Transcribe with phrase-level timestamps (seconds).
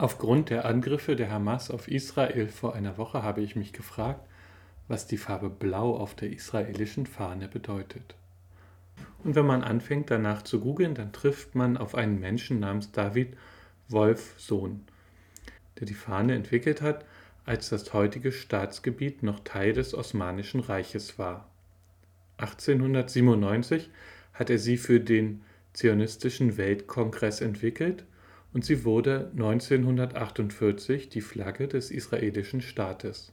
[0.00, 4.24] Aufgrund der Angriffe der Hamas auf Israel vor einer Woche habe ich mich gefragt,
[4.86, 8.14] was die Farbe Blau auf der israelischen Fahne bedeutet.
[9.24, 13.36] Und wenn man anfängt danach zu googeln, dann trifft man auf einen Menschen namens David
[13.88, 14.84] Wolfsohn,
[15.80, 17.04] der die Fahne entwickelt hat,
[17.44, 21.48] als das heutige Staatsgebiet noch Teil des Osmanischen Reiches war.
[22.36, 23.90] 1897
[24.32, 25.42] hat er sie für den
[25.72, 28.04] Zionistischen Weltkongress entwickelt
[28.52, 33.32] und sie wurde 1948 die Flagge des israelischen Staates.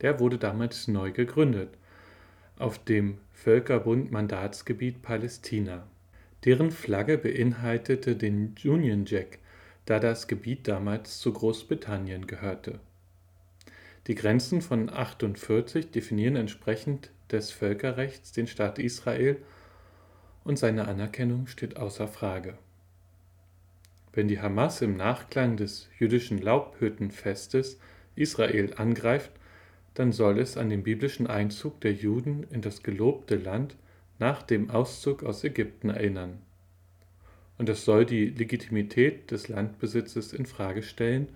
[0.00, 1.70] Der wurde damals neu gegründet,
[2.58, 5.86] auf dem Völkerbund Mandatsgebiet Palästina.
[6.44, 9.38] Deren Flagge beinhaltete den Union Jack,
[9.86, 12.80] da das Gebiet damals zu Großbritannien gehörte.
[14.06, 19.36] Die Grenzen von 48 definieren entsprechend des Völkerrechts den Staat Israel
[20.44, 22.58] und seine Anerkennung steht außer Frage.
[24.12, 27.78] Wenn die Hamas im Nachklang des jüdischen Laubhüttenfestes
[28.16, 29.30] Israel angreift,
[29.94, 33.76] dann soll es an den biblischen Einzug der Juden in das gelobte Land
[34.18, 36.38] nach dem Auszug aus Ägypten erinnern.
[37.58, 41.28] Und es soll die Legitimität des Landbesitzes in Frage stellen,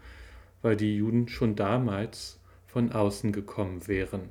[0.63, 4.31] weil die Juden schon damals von außen gekommen wären.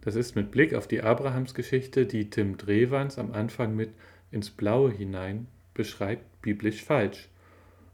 [0.00, 3.90] Das ist mit Blick auf die Abrahamsgeschichte, die Tim Drewans am Anfang mit
[4.30, 7.28] ins Blaue hinein beschreibt, biblisch falsch.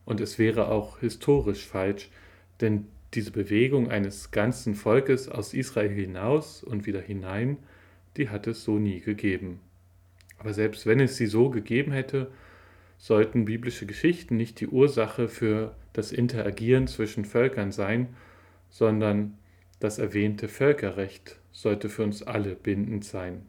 [0.05, 2.11] Und es wäre auch historisch falsch,
[2.61, 7.59] denn diese Bewegung eines ganzen Volkes aus Israel hinaus und wieder hinein,
[8.17, 9.61] die hat es so nie gegeben.
[10.39, 12.31] Aber selbst wenn es sie so gegeben hätte,
[12.99, 18.09] sollten biblische Geschichten nicht die Ursache für das Interagieren zwischen Völkern sein,
[18.71, 19.37] sondern
[19.81, 23.43] das erwähnte Völkerrecht sollte für uns alle bindend sein.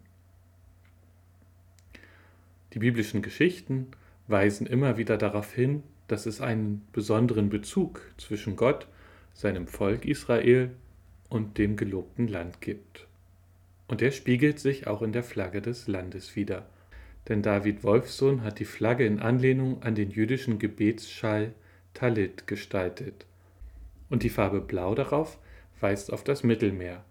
[2.73, 3.88] Die biblischen Geschichten
[4.28, 8.86] weisen immer wieder darauf hin, dass es einen besonderen Bezug zwischen Gott,
[9.33, 10.70] seinem Volk Israel
[11.28, 13.08] und dem gelobten Land gibt.
[13.88, 16.67] Und der spiegelt sich auch in der Flagge des Landes wider.
[17.27, 21.52] Denn David Wolfsohn hat die Flagge in Anlehnung an den jüdischen Gebetsschall
[21.95, 23.26] Talit gestaltet.
[24.11, 25.39] Und die Farbe Blau darauf
[25.80, 27.04] weist auf das Mittelmeer,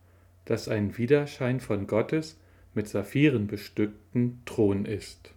[0.44, 2.38] das ein Widerschein von Gottes
[2.72, 5.34] mit Saphiren bestückten Thron ist.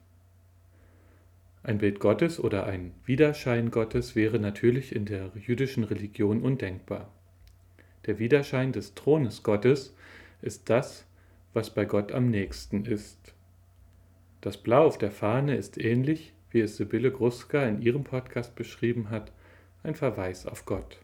[1.65, 7.11] Ein Bild Gottes oder ein Widerschein Gottes wäre natürlich in der jüdischen Religion undenkbar.
[8.05, 9.95] Der Widerschein des Thrones Gottes
[10.43, 11.07] ist das,
[11.53, 13.33] was bei Gott am nächsten ist.
[14.41, 19.09] Das Blau auf der Fahne ist ähnlich, wie es Sibylle Gruska in ihrem Podcast beschrieben
[19.09, 19.31] hat,
[19.81, 20.99] ein Verweis auf Gott.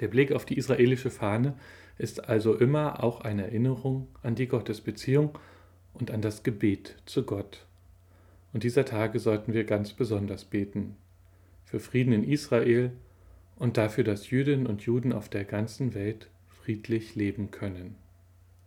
[0.00, 1.54] Der Blick auf die israelische Fahne
[1.96, 5.38] ist also immer auch eine Erinnerung an die Gottesbeziehung
[5.94, 7.66] und an das Gebet zu Gott.
[8.56, 10.96] Und dieser Tage sollten wir ganz besonders beten.
[11.66, 12.90] Für Frieden in Israel
[13.56, 17.96] und dafür, dass Jüdinnen und Juden auf der ganzen Welt friedlich leben können.